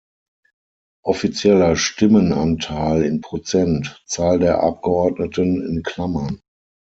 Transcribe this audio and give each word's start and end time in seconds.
Offizieller 1.05 1.75
Stimmenanteil 1.75 3.03
in 3.03 3.21
Prozent; 3.21 4.01
Zahl 4.07 4.39
der 4.39 4.63
Abgeordneten 4.63 5.61
in 5.63 5.83
Klammern 5.83 6.41